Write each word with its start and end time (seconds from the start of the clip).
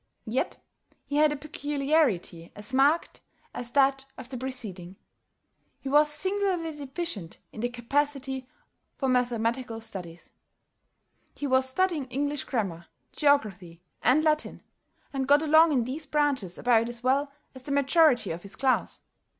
Yet 0.25 0.57
he 1.05 1.17
had 1.17 1.31
a 1.31 1.35
peculiarity 1.35 2.51
as 2.55 2.73
marked 2.73 3.21
as 3.53 3.71
that 3.73 4.03
of 4.17 4.29
the 4.29 4.37
preceding. 4.39 4.95
He 5.79 5.89
was 5.89 6.09
singularly 6.11 6.71
deficient 6.75 7.37
in 7.51 7.61
the 7.61 7.69
capacity 7.69 8.47
for 8.97 9.07
mathematical 9.07 9.79
studies. 9.79 10.31
He 11.35 11.45
was 11.45 11.69
studying 11.69 12.05
English 12.05 12.45
grammar, 12.45 12.87
geography, 13.11 13.83
and 14.01 14.23
Latin, 14.23 14.63
and 15.13 15.27
got 15.27 15.43
along 15.43 15.71
in 15.71 15.83
these 15.83 16.07
branches 16.07 16.57
about 16.57 16.89
as 16.89 17.03
well 17.03 17.31
as 17.53 17.61
the 17.61 17.71
majority 17.71 18.31
of 18.31 18.41
his 18.41 18.55
class. 18.55 19.01